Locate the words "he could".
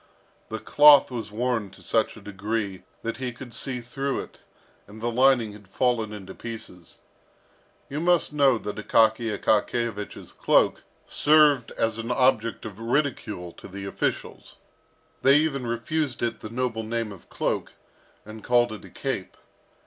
3.17-3.53